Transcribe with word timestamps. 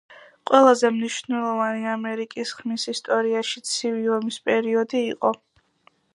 ყველაზე 0.51 0.89
მნიშვნელოვანი 0.95 1.85
ამერიკის 1.91 2.55
ხმის 2.61 2.87
ისტორიაში 2.95 3.63
ცივი 3.75 4.11
ომის 4.19 4.43
პერიოდი 4.49 5.05
იყო. 5.15 5.35